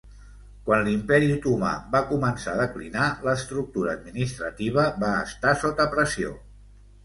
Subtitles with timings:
[0.69, 6.37] Quan l'Imperi Otomà va començar a declinar, l'estructura administrativa va estar sota pressió.